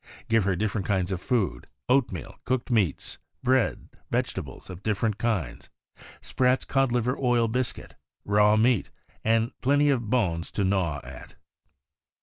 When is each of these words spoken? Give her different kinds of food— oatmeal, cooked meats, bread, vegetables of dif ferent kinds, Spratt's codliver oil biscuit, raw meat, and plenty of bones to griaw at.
Give 0.27 0.45
her 0.45 0.55
different 0.55 0.87
kinds 0.87 1.11
of 1.11 1.21
food— 1.21 1.65
oatmeal, 1.87 2.39
cooked 2.43 2.71
meats, 2.71 3.19
bread, 3.43 3.87
vegetables 4.09 4.67
of 4.67 4.81
dif 4.81 4.99
ferent 4.99 5.19
kinds, 5.19 5.69
Spratt's 6.21 6.65
codliver 6.65 7.15
oil 7.19 7.47
biscuit, 7.47 7.93
raw 8.25 8.57
meat, 8.57 8.89
and 9.23 9.51
plenty 9.61 9.91
of 9.91 10.09
bones 10.09 10.49
to 10.53 10.63
griaw 10.63 11.05
at. 11.05 11.35